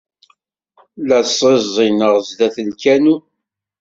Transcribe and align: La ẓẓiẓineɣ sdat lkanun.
La 1.07 1.19
ẓẓiẓineɣ 1.31 2.13
sdat 2.27 2.55
lkanun. 2.69 3.21